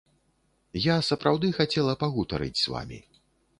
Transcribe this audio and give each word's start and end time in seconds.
Я 0.85 0.95
сапраўды 1.09 1.53
хацела 1.59 1.93
пагутарыць 2.07 2.59
з 2.65 2.77
вамі. 2.77 2.99